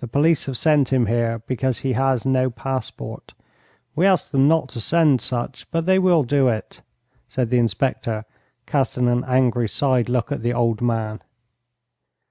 "The 0.00 0.06
police 0.06 0.44
have 0.44 0.56
sent 0.58 0.92
him 0.92 1.06
here 1.06 1.38
because 1.46 1.78
he 1.78 1.94
has 1.94 2.26
no 2.26 2.50
passport. 2.50 3.32
We 3.96 4.04
ask 4.04 4.30
them 4.30 4.48
not 4.48 4.68
to 4.68 4.82
send 4.82 5.22
such, 5.22 5.66
but 5.70 5.86
they 5.86 5.98
will 5.98 6.24
do 6.24 6.48
it," 6.48 6.82
said 7.26 7.48
the 7.48 7.56
inspector, 7.58 8.26
casting 8.66 9.08
an 9.08 9.24
angry 9.24 9.66
side 9.66 10.10
look 10.10 10.30
at 10.30 10.42
the 10.42 10.52
old 10.52 10.82
man. 10.82 11.22